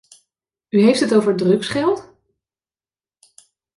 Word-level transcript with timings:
U 0.69 0.81
heeft 0.81 0.99
het 0.99 1.13
over 1.15 1.35
drugsgeld? 1.35 2.13